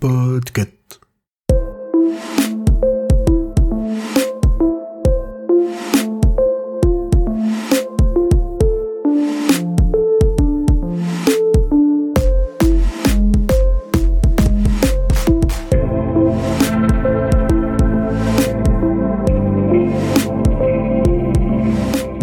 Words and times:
Podcast. 0.00 0.79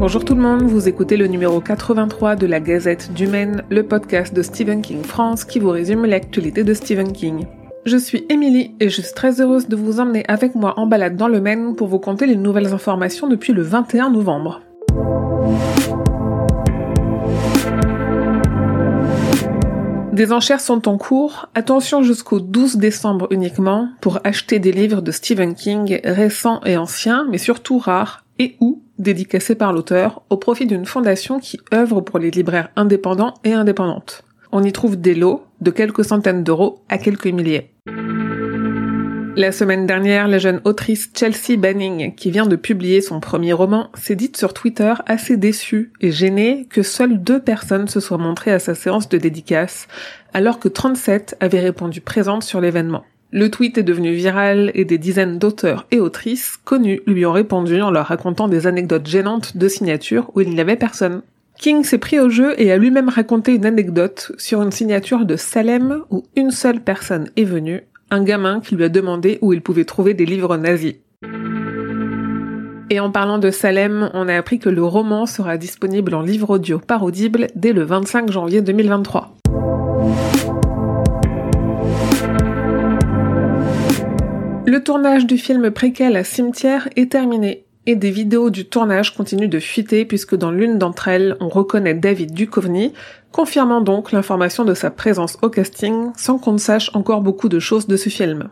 Bonjour 0.07 0.23
tout 0.23 0.35
le 0.35 0.41
monde, 0.41 0.61
vous 0.61 0.87
écoutez 0.87 1.17
le 1.17 1.27
numéro 1.27 1.59
83 1.59 2.37
de 2.37 2.47
la 2.47 2.61
Gazette 2.61 3.11
du 3.11 3.27
Maine, 3.27 3.65
le 3.69 3.83
podcast 3.83 4.33
de 4.33 4.41
Stephen 4.41 4.81
King 4.81 5.03
France 5.03 5.43
qui 5.43 5.59
vous 5.59 5.69
résume 5.69 6.05
l'actualité 6.05 6.63
de 6.63 6.73
Stephen 6.73 7.11
King. 7.11 7.45
Je 7.85 7.97
suis 7.97 8.25
Émilie 8.29 8.73
et 8.79 8.87
je 8.87 9.01
suis 9.01 9.13
très 9.13 9.41
heureuse 9.41 9.67
de 9.67 9.75
vous 9.75 9.99
emmener 9.99 10.23
avec 10.29 10.55
moi 10.55 10.75
en 10.79 10.87
balade 10.87 11.17
dans 11.17 11.27
le 11.27 11.41
Maine 11.41 11.75
pour 11.75 11.89
vous 11.89 11.99
conter 11.99 12.25
les 12.25 12.37
nouvelles 12.37 12.73
informations 12.73 13.27
depuis 13.27 13.51
le 13.51 13.63
21 13.63 14.11
novembre. 14.11 14.61
Des 20.13 20.31
enchères 20.31 20.61
sont 20.61 20.87
en 20.87 20.97
cours, 20.97 21.49
attention 21.53 22.01
jusqu'au 22.01 22.39
12 22.39 22.77
décembre 22.77 23.27
uniquement, 23.29 23.89
pour 23.99 24.19
acheter 24.23 24.59
des 24.59 24.71
livres 24.71 25.01
de 25.01 25.11
Stephen 25.11 25.53
King 25.53 25.99
récents 26.05 26.61
et 26.63 26.77
anciens, 26.77 27.27
mais 27.29 27.37
surtout 27.37 27.77
rares, 27.77 28.23
et 28.39 28.55
ou 28.61 28.83
dédicacés 28.99 29.55
par 29.55 29.73
l'auteur, 29.73 30.21
au 30.29 30.37
profit 30.37 30.65
d'une 30.65 30.85
fondation 30.85 31.39
qui 31.39 31.59
œuvre 31.73 32.01
pour 32.01 32.19
les 32.19 32.31
libraires 32.31 32.69
indépendants 32.75 33.33
et 33.43 33.53
indépendantes. 33.53 34.23
On 34.51 34.63
y 34.63 34.71
trouve 34.71 34.95
des 34.95 35.15
lots 35.15 35.43
de 35.61 35.71
quelques 35.71 36.05
centaines 36.05 36.43
d'euros 36.43 36.79
à 36.89 36.97
quelques 36.97 37.27
milliers. 37.27 37.71
La 39.37 39.51
semaine 39.51 39.85
dernière, 39.85 40.27
la 40.27 40.39
jeune 40.39 40.61
autrice 40.63 41.11
Chelsea 41.15 41.57
Banning, 41.59 42.15
qui 42.15 42.31
vient 42.31 42.47
de 42.47 42.55
publier 42.55 43.01
son 43.01 43.19
premier 43.19 43.53
roman, 43.53 43.91
s'est 43.93 44.15
dite 44.15 44.35
sur 44.35 44.51
Twitter 44.51 44.95
assez 45.05 45.37
déçue 45.37 45.91
et 46.01 46.11
gênée 46.11 46.65
que 46.71 46.81
seules 46.81 47.21
deux 47.21 47.39
personnes 47.39 47.87
se 47.87 47.99
soient 47.99 48.17
montrées 48.17 48.51
à 48.51 48.57
sa 48.57 48.73
séance 48.73 49.09
de 49.09 49.19
dédicace, 49.19 49.87
alors 50.33 50.57
que 50.57 50.67
37 50.67 51.37
avaient 51.39 51.59
répondu 51.59 52.01
présentes 52.01 52.41
sur 52.41 52.61
l'événement. 52.61 53.03
Le 53.31 53.51
tweet 53.51 53.77
est 53.77 53.83
devenu 53.83 54.13
viral 54.13 54.71
et 54.73 54.85
des 54.85 54.97
dizaines 54.97 55.37
d'auteurs 55.37 55.85
et 55.91 55.99
autrices 55.99 56.55
connus 56.63 57.01
lui 57.07 57.25
ont 57.25 57.33
répondu 57.33 57.81
en 57.81 57.91
leur 57.91 58.05
racontant 58.05 58.47
des 58.47 58.67
anecdotes 58.67 59.05
gênantes 59.05 59.57
de 59.57 59.67
signature 59.67 60.31
où 60.33 60.39
il 60.39 60.49
n'y 60.49 60.61
avait 60.61 60.77
personne. 60.77 61.21
King 61.59 61.83
s'est 61.83 61.97
pris 61.97 62.21
au 62.21 62.29
jeu 62.29 62.53
et 62.57 62.71
a 62.71 62.77
lui-même 62.77 63.09
raconté 63.09 63.53
une 63.53 63.65
anecdote 63.65 64.31
sur 64.37 64.61
une 64.61 64.71
signature 64.71 65.25
de 65.25 65.35
Salem 65.35 66.03
où 66.09 66.23
une 66.37 66.51
seule 66.51 66.79
personne 66.79 67.29
est 67.35 67.43
venue, 67.43 67.83
un 68.11 68.23
gamin 68.23 68.61
qui 68.61 68.75
lui 68.75 68.85
a 68.85 68.89
demandé 68.89 69.39
où 69.41 69.51
il 69.51 69.61
pouvait 69.61 69.83
trouver 69.83 70.13
des 70.13 70.25
livres 70.25 70.55
nazis. 70.55 70.95
Et 72.89 73.01
en 73.01 73.11
parlant 73.11 73.39
de 73.39 73.51
Salem, 73.51 74.09
on 74.13 74.29
a 74.29 74.35
appris 74.35 74.59
que 74.59 74.69
le 74.69 74.85
roman 74.85 75.25
sera 75.25 75.57
disponible 75.57 76.15
en 76.15 76.21
livre 76.21 76.51
audio 76.51 76.79
par 76.79 77.03
Audible 77.03 77.47
dès 77.55 77.73
le 77.73 77.83
25 77.83 78.31
janvier 78.31 78.61
2023. 78.61 79.35
Le 84.69 84.83
tournage 84.83 85.25
du 85.25 85.37
film 85.37 85.71
préquel 85.71 86.17
à 86.17 86.25
Cimetière 86.25 86.89
est 86.97 87.13
terminé 87.13 87.63
et 87.85 87.95
des 87.95 88.11
vidéos 88.11 88.49
du 88.49 88.65
tournage 88.65 89.15
continuent 89.15 89.47
de 89.47 89.59
fuiter 89.59 90.03
puisque 90.03 90.35
dans 90.35 90.51
l'une 90.51 90.77
d'entre 90.77 91.07
elles, 91.07 91.37
on 91.39 91.47
reconnaît 91.47 91.93
David 91.93 92.33
Duchovny, 92.33 92.91
confirmant 93.31 93.79
donc 93.79 94.11
l'information 94.11 94.65
de 94.65 94.73
sa 94.73 94.91
présence 94.91 95.37
au 95.41 95.47
casting 95.49 96.11
sans 96.17 96.37
qu'on 96.37 96.51
ne 96.51 96.57
sache 96.57 96.91
encore 96.93 97.21
beaucoup 97.21 97.47
de 97.47 97.59
choses 97.59 97.87
de 97.87 97.95
ce 97.95 98.09
film. 98.09 98.49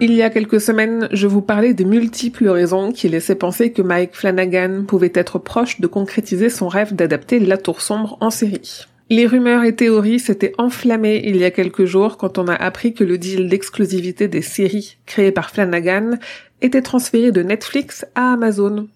Il 0.00 0.12
y 0.12 0.22
a 0.22 0.30
quelques 0.30 0.60
semaines, 0.60 1.06
je 1.12 1.28
vous 1.28 1.42
parlais 1.42 1.72
des 1.72 1.84
multiples 1.84 2.48
raisons 2.48 2.90
qui 2.90 3.08
laissaient 3.08 3.36
penser 3.36 3.70
que 3.70 3.82
Mike 3.82 4.16
Flanagan 4.16 4.82
pouvait 4.88 5.12
être 5.14 5.38
proche 5.38 5.80
de 5.80 5.86
concrétiser 5.86 6.50
son 6.50 6.66
rêve 6.66 6.96
d'adapter 6.96 7.38
La 7.38 7.58
Tour 7.58 7.80
Sombre 7.80 8.18
en 8.20 8.30
série. 8.30 8.88
Les 9.12 9.26
rumeurs 9.26 9.62
et 9.64 9.76
théories 9.76 10.20
s'étaient 10.20 10.54
enflammées 10.56 11.20
il 11.26 11.36
y 11.36 11.44
a 11.44 11.50
quelques 11.50 11.84
jours 11.84 12.16
quand 12.16 12.38
on 12.38 12.48
a 12.48 12.54
appris 12.54 12.94
que 12.94 13.04
le 13.04 13.18
deal 13.18 13.46
d'exclusivité 13.46 14.26
des 14.26 14.40
séries 14.40 14.96
créées 15.04 15.32
par 15.32 15.50
Flanagan 15.50 16.12
était 16.62 16.80
transféré 16.80 17.30
de 17.30 17.42
Netflix 17.42 18.06
à 18.14 18.32
Amazon. 18.32 18.88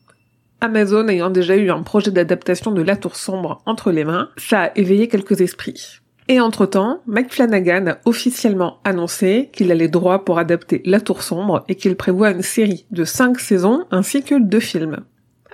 Amazon 0.62 1.06
ayant 1.08 1.28
déjà 1.28 1.54
eu 1.54 1.68
un 1.68 1.82
projet 1.82 2.12
d'adaptation 2.12 2.70
de 2.70 2.80
La 2.80 2.96
Tour 2.96 3.14
Sombre 3.14 3.60
entre 3.66 3.92
les 3.92 4.04
mains, 4.04 4.30
ça 4.38 4.62
a 4.62 4.78
éveillé 4.78 5.08
quelques 5.08 5.42
esprits. 5.42 6.00
Et 6.28 6.40
entre-temps, 6.40 7.02
Mike 7.06 7.34
Flanagan 7.34 7.86
a 7.86 7.98
officiellement 8.06 8.78
annoncé 8.84 9.50
qu'il 9.52 9.70
allait 9.70 9.88
droit 9.88 10.24
pour 10.24 10.38
adapter 10.38 10.80
La 10.86 11.02
Tour 11.02 11.22
Sombre 11.22 11.66
et 11.68 11.74
qu'il 11.74 11.94
prévoit 11.94 12.30
une 12.30 12.40
série 12.40 12.86
de 12.90 13.04
cinq 13.04 13.38
saisons 13.38 13.84
ainsi 13.90 14.22
que 14.22 14.42
deux 14.42 14.60
films. 14.60 14.96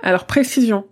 Alors 0.01 0.25
précision. 0.25 0.85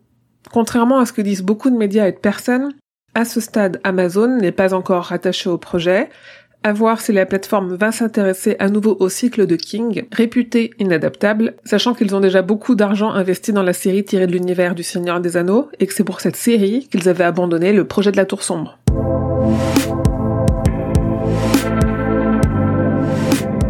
Contrairement 0.51 0.99
à 0.99 1.05
ce 1.05 1.13
que 1.13 1.21
disent 1.21 1.43
beaucoup 1.43 1.69
de 1.69 1.77
médias 1.77 2.09
et 2.09 2.11
de 2.11 2.17
personnes, 2.17 2.73
à 3.13 3.25
ce 3.25 3.41
stade, 3.41 3.81
Amazon 3.83 4.37
n'est 4.37 4.51
pas 4.51 4.73
encore 4.73 5.05
rattaché 5.05 5.49
au 5.49 5.57
projet. 5.57 6.09
À 6.63 6.73
voir 6.73 7.01
si 7.01 7.11
la 7.11 7.25
plateforme 7.25 7.75
va 7.75 7.91
s'intéresser 7.91 8.55
à 8.59 8.69
nouveau 8.69 8.95
au 8.99 9.09
cycle 9.09 9.47
de 9.47 9.55
King, 9.55 10.05
réputé 10.11 10.71
inadaptable, 10.79 11.55
sachant 11.65 11.93
qu'ils 11.93 12.15
ont 12.15 12.19
déjà 12.19 12.43
beaucoup 12.43 12.75
d'argent 12.75 13.11
investi 13.11 13.51
dans 13.51 13.63
la 13.63 13.73
série 13.73 14.05
tirée 14.05 14.27
de 14.27 14.31
l'univers 14.31 14.75
du 14.75 14.83
Seigneur 14.83 15.19
des 15.19 15.37
Anneaux, 15.37 15.69
et 15.79 15.87
que 15.87 15.93
c'est 15.93 16.03
pour 16.03 16.21
cette 16.21 16.35
série 16.35 16.87
qu'ils 16.91 17.09
avaient 17.09 17.23
abandonné 17.23 17.73
le 17.73 17.85
projet 17.85 18.11
de 18.11 18.17
la 18.17 18.25
Tour 18.25 18.43
Sombre. 18.43 18.77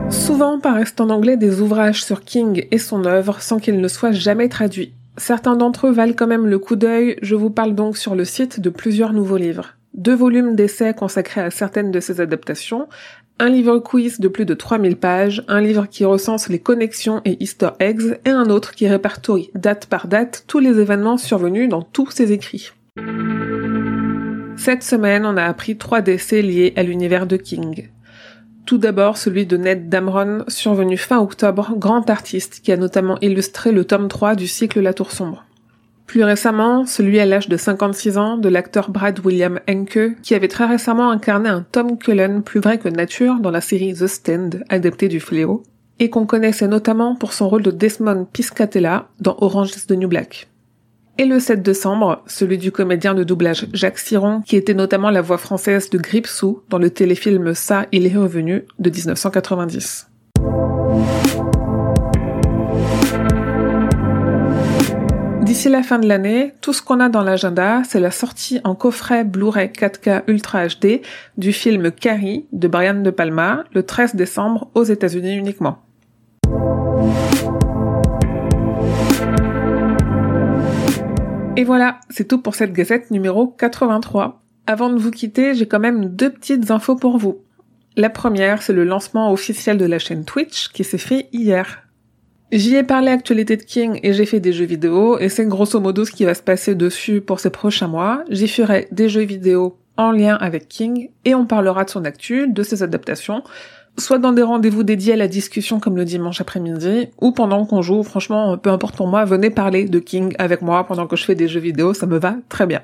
Souvent 0.09 0.59
paraissent 0.59 0.95
en 0.99 1.09
anglais 1.09 1.37
des 1.37 1.61
ouvrages 1.61 2.03
sur 2.03 2.23
King 2.23 2.67
et 2.71 2.77
son 2.77 3.05
œuvre 3.05 3.41
sans 3.41 3.57
qu'ils 3.57 3.79
ne 3.79 3.87
soient 3.87 4.11
jamais 4.11 4.49
traduits. 4.49 4.93
Certains 5.21 5.55
d'entre 5.55 5.85
eux 5.85 5.91
valent 5.91 6.15
quand 6.17 6.25
même 6.25 6.47
le 6.47 6.57
coup 6.57 6.75
d'œil, 6.75 7.15
je 7.21 7.35
vous 7.35 7.51
parle 7.51 7.75
donc 7.75 7.95
sur 7.95 8.15
le 8.15 8.25
site 8.25 8.59
de 8.59 8.71
plusieurs 8.71 9.13
nouveaux 9.13 9.37
livres. 9.37 9.75
Deux 9.93 10.15
volumes 10.15 10.55
d'essais 10.55 10.95
consacrés 10.95 11.41
à 11.41 11.51
certaines 11.51 11.91
de 11.91 11.99
ces 11.99 12.21
adaptations, 12.21 12.87
un 13.37 13.47
livre 13.47 13.77
quiz 13.77 14.19
de 14.19 14.27
plus 14.27 14.45
de 14.45 14.55
3000 14.55 14.95
pages, 14.95 15.43
un 15.47 15.61
livre 15.61 15.85
qui 15.85 16.05
recense 16.05 16.49
les 16.49 16.57
connexions 16.57 17.21
et 17.23 17.37
easter 17.39 17.69
eggs, 17.79 18.17
et 18.25 18.31
un 18.31 18.49
autre 18.49 18.71
qui 18.71 18.87
répertorie 18.87 19.51
date 19.53 19.85
par 19.85 20.07
date 20.07 20.45
tous 20.47 20.57
les 20.57 20.79
événements 20.79 21.17
survenus 21.17 21.69
dans 21.69 21.83
tous 21.83 22.09
ces 22.09 22.31
écrits. 22.31 22.71
Cette 24.57 24.81
semaine, 24.81 25.27
on 25.27 25.37
a 25.37 25.43
appris 25.43 25.77
trois 25.77 26.01
décès 26.01 26.41
liés 26.41 26.73
à 26.75 26.81
l'univers 26.81 27.27
de 27.27 27.37
King. 27.37 27.89
Tout 28.71 28.77
d'abord 28.77 29.17
celui 29.17 29.45
de 29.45 29.57
Ned 29.57 29.89
Damron, 29.89 30.45
survenu 30.47 30.95
fin 30.95 31.19
octobre, 31.19 31.73
grand 31.75 32.09
artiste 32.09 32.61
qui 32.63 32.71
a 32.71 32.77
notamment 32.77 33.17
illustré 33.19 33.73
le 33.73 33.83
tome 33.83 34.07
3 34.07 34.35
du 34.35 34.47
cycle 34.47 34.79
La 34.79 34.93
Tour 34.93 35.11
Sombre. 35.11 35.43
Plus 36.05 36.23
récemment, 36.23 36.85
celui 36.85 37.19
à 37.19 37.25
l'âge 37.25 37.49
de 37.49 37.57
56 37.57 38.17
ans 38.17 38.37
de 38.37 38.47
l'acteur 38.47 38.89
Brad 38.89 39.19
William 39.25 39.59
Henke, 39.69 40.21
qui 40.23 40.35
avait 40.35 40.47
très 40.47 40.67
récemment 40.67 41.11
incarné 41.11 41.49
un 41.49 41.65
Tom 41.69 41.97
Cullen 41.97 42.43
plus 42.43 42.61
vrai 42.61 42.77
que 42.77 42.87
nature 42.87 43.41
dans 43.41 43.51
la 43.51 43.59
série 43.59 43.93
The 43.93 44.07
Stand, 44.07 44.63
adaptée 44.69 45.09
du 45.09 45.19
Fléau, 45.19 45.63
et 45.99 46.09
qu'on 46.09 46.25
connaissait 46.25 46.69
notamment 46.69 47.15
pour 47.15 47.33
son 47.33 47.49
rôle 47.49 47.63
de 47.63 47.71
Desmond 47.71 48.25
Piscatella 48.31 49.09
dans 49.19 49.35
Orange 49.41 49.71
is 49.71 49.85
the 49.85 49.97
New 49.97 50.07
Black. 50.07 50.47
Et 51.17 51.25
le 51.25 51.39
7 51.39 51.61
décembre, 51.61 52.23
celui 52.25 52.57
du 52.57 52.71
comédien 52.71 53.13
de 53.13 53.23
doublage 53.23 53.67
Jacques 53.73 53.99
Siron, 53.99 54.41
qui 54.41 54.55
était 54.55 54.73
notamment 54.73 55.09
la 55.09 55.21
voix 55.21 55.37
française 55.37 55.89
de 55.89 55.97
Gripsou 55.97 56.61
dans 56.69 56.77
le 56.77 56.89
téléfilm 56.89 57.53
Ça, 57.53 57.85
il 57.91 58.07
est 58.07 58.17
revenu 58.17 58.63
de 58.79 58.89
1990. 58.89 60.07
D'ici 65.41 65.67
la 65.67 65.83
fin 65.83 65.99
de 65.99 66.07
l'année, 66.07 66.53
tout 66.61 66.71
ce 66.71 66.81
qu'on 66.81 67.01
a 67.01 67.09
dans 67.09 67.23
l'agenda, 67.23 67.81
c'est 67.83 67.99
la 67.99 68.11
sortie 68.11 68.61
en 68.63 68.73
coffret 68.73 69.25
Blu-ray 69.25 69.67
4K 69.67 70.23
Ultra 70.27 70.67
HD 70.67 71.01
du 71.37 71.51
film 71.51 71.91
Carrie 71.91 72.45
de 72.53 72.69
Brian 72.69 73.01
De 73.01 73.11
Palma 73.11 73.65
le 73.73 73.83
13 73.83 74.15
décembre 74.15 74.69
aux 74.75 74.83
États-Unis 74.83 75.35
uniquement. 75.35 75.79
Et 81.61 81.63
voilà, 81.63 81.99
c'est 82.09 82.27
tout 82.27 82.41
pour 82.41 82.55
cette 82.55 82.73
gazette 82.73 83.11
numéro 83.11 83.45
83. 83.45 84.41
Avant 84.65 84.89
de 84.89 84.97
vous 84.97 85.11
quitter, 85.11 85.53
j'ai 85.53 85.67
quand 85.67 85.79
même 85.79 86.05
deux 86.05 86.31
petites 86.31 86.71
infos 86.71 86.95
pour 86.95 87.19
vous. 87.19 87.43
La 87.95 88.09
première, 88.09 88.63
c'est 88.63 88.73
le 88.73 88.83
lancement 88.83 89.31
officiel 89.31 89.77
de 89.77 89.85
la 89.85 89.99
chaîne 89.99 90.25
Twitch 90.25 90.69
qui 90.69 90.83
s'est 90.83 90.97
fait 90.97 91.27
hier. 91.31 91.83
J'y 92.51 92.77
ai 92.77 92.81
parlé 92.81 93.11
actualité 93.11 93.57
de 93.57 93.61
King 93.61 93.99
et 94.01 94.11
j'ai 94.13 94.25
fait 94.25 94.39
des 94.39 94.53
jeux 94.53 94.65
vidéo 94.65 95.19
et 95.19 95.29
c'est 95.29 95.45
grosso 95.45 95.79
modo 95.79 96.03
ce 96.03 96.11
qui 96.11 96.25
va 96.25 96.33
se 96.33 96.41
passer 96.41 96.73
dessus 96.73 97.21
pour 97.21 97.39
ces 97.39 97.51
prochains 97.51 97.87
mois. 97.87 98.23
J'y 98.31 98.47
ferai 98.47 98.87
des 98.91 99.07
jeux 99.07 99.21
vidéo 99.21 99.77
en 99.97 100.09
lien 100.09 100.37
avec 100.37 100.67
King 100.67 101.11
et 101.25 101.35
on 101.35 101.45
parlera 101.45 101.83
de 101.83 101.91
son 101.91 102.05
actu, 102.05 102.47
de 102.47 102.63
ses 102.63 102.81
adaptations, 102.81 103.43
soit 103.97 104.17
dans 104.17 104.31
des 104.31 104.41
rendez-vous 104.41 104.83
dédiés 104.83 105.13
à 105.13 105.17
la 105.17 105.27
discussion 105.27 105.79
comme 105.79 105.97
le 105.97 106.05
dimanche 106.05 106.41
après-midi, 106.41 107.09
ou 107.19 107.31
pendant 107.31 107.65
qu'on 107.65 107.81
joue, 107.81 108.03
franchement, 108.03 108.57
peu 108.57 108.69
importe 108.69 108.95
pour 108.95 109.07
moi, 109.07 109.25
venez 109.25 109.49
parler 109.49 109.85
de 109.85 109.99
King 109.99 110.33
avec 110.39 110.61
moi 110.61 110.85
pendant 110.85 111.07
que 111.07 111.15
je 111.15 111.23
fais 111.23 111.35
des 111.35 111.47
jeux 111.47 111.59
vidéo, 111.59 111.93
ça 111.93 112.05
me 112.05 112.17
va 112.17 112.35
très 112.49 112.65
bien. 112.65 112.81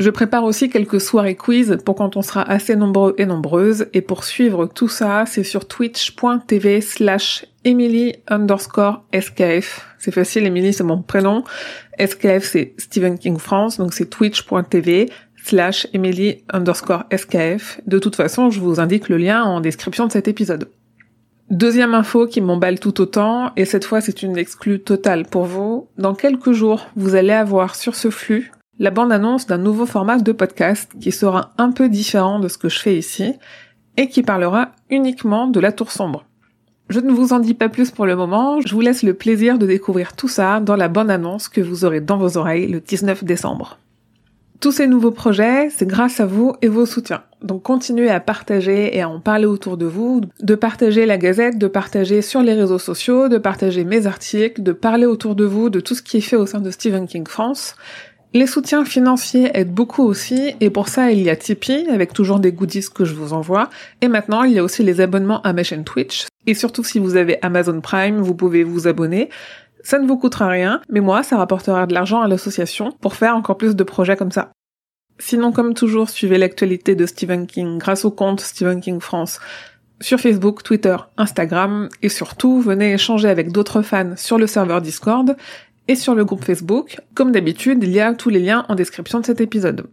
Je 0.00 0.10
prépare 0.10 0.42
aussi 0.42 0.70
quelques 0.70 1.00
soirées 1.00 1.36
quiz 1.36 1.78
pour 1.84 1.94
quand 1.94 2.16
on 2.16 2.22
sera 2.22 2.42
assez 2.42 2.74
nombreux 2.74 3.14
et 3.16 3.26
nombreuses. 3.26 3.86
Et 3.92 4.00
pour 4.00 4.24
suivre 4.24 4.66
tout 4.66 4.88
ça, 4.88 5.24
c'est 5.24 5.44
sur 5.44 5.68
twitch.tv 5.68 6.80
slash 6.80 7.46
Emily 7.64 8.16
underscore 8.26 9.04
SKF. 9.14 9.86
C'est 10.00 10.10
facile, 10.10 10.46
Emily 10.46 10.72
c'est 10.72 10.82
mon 10.82 11.00
prénom. 11.00 11.44
SKF 12.04 12.42
c'est 12.42 12.74
Stephen 12.76 13.18
King 13.18 13.38
France, 13.38 13.78
donc 13.78 13.94
c'est 13.94 14.10
twitch.tv 14.10 15.10
slash 15.44 15.86
Emily 15.92 16.42
underscore 16.52 17.04
SKF. 17.14 17.80
De 17.86 17.98
toute 17.98 18.16
façon, 18.16 18.50
je 18.50 18.60
vous 18.60 18.80
indique 18.80 19.08
le 19.08 19.18
lien 19.18 19.42
en 19.42 19.60
description 19.60 20.06
de 20.06 20.12
cet 20.12 20.26
épisode. 20.26 20.70
Deuxième 21.50 21.92
info 21.92 22.26
qui 22.26 22.40
m'emballe 22.40 22.80
tout 22.80 23.02
autant, 23.02 23.52
et 23.56 23.66
cette 23.66 23.84
fois 23.84 24.00
c'est 24.00 24.22
une 24.22 24.38
exclue 24.38 24.80
totale 24.80 25.26
pour 25.26 25.44
vous. 25.44 25.88
Dans 25.98 26.14
quelques 26.14 26.52
jours, 26.52 26.86
vous 26.96 27.14
allez 27.14 27.34
avoir 27.34 27.74
sur 27.74 27.94
ce 27.94 28.10
flux 28.10 28.50
la 28.78 28.90
bande-annonce 28.90 29.46
d'un 29.46 29.58
nouveau 29.58 29.86
format 29.86 30.18
de 30.18 30.32
podcast 30.32 30.90
qui 30.98 31.12
sera 31.12 31.52
un 31.58 31.70
peu 31.70 31.88
différent 31.88 32.40
de 32.40 32.48
ce 32.48 32.58
que 32.58 32.70
je 32.70 32.80
fais 32.80 32.96
ici 32.96 33.34
et 33.96 34.08
qui 34.08 34.22
parlera 34.22 34.70
uniquement 34.90 35.46
de 35.46 35.60
la 35.60 35.70
tour 35.70 35.92
sombre. 35.92 36.24
Je 36.88 37.00
ne 37.00 37.12
vous 37.12 37.32
en 37.32 37.38
dis 37.38 37.54
pas 37.54 37.68
plus 37.68 37.90
pour 37.90 38.06
le 38.06 38.16
moment, 38.16 38.60
je 38.62 38.74
vous 38.74 38.80
laisse 38.80 39.02
le 39.02 39.14
plaisir 39.14 39.58
de 39.58 39.66
découvrir 39.66 40.16
tout 40.16 40.28
ça 40.28 40.60
dans 40.60 40.76
la 40.76 40.88
bande-annonce 40.88 41.48
que 41.48 41.60
vous 41.60 41.84
aurez 41.84 42.00
dans 42.00 42.16
vos 42.16 42.36
oreilles 42.38 42.66
le 42.66 42.80
19 42.80 43.22
décembre. 43.22 43.78
Tous 44.60 44.72
ces 44.72 44.86
nouveaux 44.86 45.10
projets, 45.10 45.68
c'est 45.70 45.86
grâce 45.86 46.20
à 46.20 46.26
vous 46.26 46.54
et 46.62 46.68
vos 46.68 46.86
soutiens. 46.86 47.22
Donc 47.42 47.62
continuez 47.62 48.08
à 48.08 48.20
partager 48.20 48.96
et 48.96 49.02
à 49.02 49.08
en 49.08 49.20
parler 49.20 49.46
autour 49.46 49.76
de 49.76 49.84
vous, 49.84 50.22
de 50.40 50.54
partager 50.54 51.04
la 51.04 51.18
gazette, 51.18 51.58
de 51.58 51.66
partager 51.66 52.22
sur 52.22 52.40
les 52.40 52.54
réseaux 52.54 52.78
sociaux, 52.78 53.28
de 53.28 53.36
partager 53.36 53.84
mes 53.84 54.06
articles, 54.06 54.62
de 54.62 54.72
parler 54.72 55.06
autour 55.06 55.34
de 55.34 55.44
vous 55.44 55.68
de 55.68 55.80
tout 55.80 55.94
ce 55.94 56.02
qui 56.02 56.18
est 56.18 56.22
fait 56.22 56.36
au 56.36 56.46
sein 56.46 56.60
de 56.60 56.70
Stephen 56.70 57.06
King 57.06 57.26
France. 57.26 57.74
Les 58.32 58.48
soutiens 58.48 58.84
financiers 58.84 59.50
aident 59.54 59.72
beaucoup 59.72 60.02
aussi, 60.02 60.56
et 60.60 60.68
pour 60.68 60.88
ça 60.88 61.12
il 61.12 61.22
y 61.22 61.30
a 61.30 61.36
Tipeee, 61.36 61.86
avec 61.88 62.12
toujours 62.12 62.40
des 62.40 62.50
goodies 62.50 62.86
que 62.92 63.04
je 63.04 63.14
vous 63.14 63.32
envoie, 63.32 63.70
et 64.00 64.08
maintenant 64.08 64.42
il 64.42 64.54
y 64.54 64.58
a 64.58 64.64
aussi 64.64 64.82
les 64.82 65.00
abonnements 65.00 65.40
à 65.42 65.52
ma 65.52 65.62
chaîne 65.62 65.84
Twitch, 65.84 66.26
et 66.48 66.54
surtout 66.54 66.82
si 66.82 66.98
vous 66.98 67.14
avez 67.14 67.38
Amazon 67.42 67.80
Prime, 67.80 68.16
vous 68.16 68.34
pouvez 68.34 68.64
vous 68.64 68.88
abonner. 68.88 69.30
Ça 69.84 70.00
ne 70.00 70.08
vous 70.08 70.18
coûtera 70.18 70.48
rien, 70.48 70.80
mais 70.88 71.00
moi 71.00 71.22
ça 71.22 71.36
rapportera 71.36 71.86
de 71.86 71.94
l'argent 71.94 72.22
à 72.22 72.26
l'association 72.26 72.90
pour 73.00 73.14
faire 73.14 73.36
encore 73.36 73.58
plus 73.58 73.76
de 73.76 73.84
projets 73.84 74.16
comme 74.16 74.32
ça. 74.32 74.50
Sinon, 75.20 75.52
comme 75.52 75.74
toujours, 75.74 76.10
suivez 76.10 76.38
l'actualité 76.38 76.96
de 76.96 77.06
Stephen 77.06 77.46
King 77.46 77.78
grâce 77.78 78.04
au 78.04 78.10
compte 78.10 78.40
Stephen 78.40 78.80
King 78.80 79.00
France 79.00 79.38
sur 80.00 80.18
Facebook, 80.18 80.62
Twitter, 80.62 80.96
Instagram, 81.16 81.88
et 82.02 82.08
surtout, 82.08 82.60
venez 82.60 82.94
échanger 82.94 83.28
avec 83.28 83.52
d'autres 83.52 83.82
fans 83.82 84.16
sur 84.16 84.38
le 84.38 84.46
serveur 84.46 84.82
Discord 84.82 85.36
et 85.86 85.94
sur 85.94 86.14
le 86.14 86.24
groupe 86.24 86.44
Facebook. 86.44 87.00
Comme 87.14 87.30
d'habitude, 87.30 87.82
il 87.82 87.90
y 87.90 88.00
a 88.00 88.12
tous 88.14 88.28
les 88.28 88.40
liens 88.40 88.64
en 88.68 88.74
description 88.74 89.20
de 89.20 89.26
cet 89.26 89.40
épisode. 89.40 89.86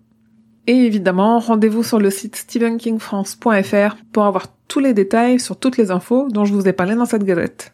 Et 0.67 0.85
évidemment, 0.85 1.39
rendez-vous 1.39 1.83
sur 1.83 1.99
le 1.99 2.09
site 2.09 2.35
stephenkingfrance.fr 2.35 3.95
pour 4.11 4.25
avoir 4.25 4.47
tous 4.67 4.79
les 4.79 4.93
détails 4.93 5.39
sur 5.39 5.57
toutes 5.57 5.77
les 5.77 5.91
infos 5.91 6.29
dont 6.29 6.45
je 6.45 6.53
vous 6.53 6.67
ai 6.67 6.73
parlé 6.73 6.95
dans 6.95 7.05
cette 7.05 7.23
gazette. 7.23 7.73